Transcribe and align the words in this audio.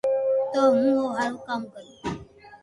تو 0.51 0.61
ھون 0.77 0.93
او 0.99 1.07
ھارو 1.17 1.37
ڪاو 1.45 1.61
ھي 1.85 1.93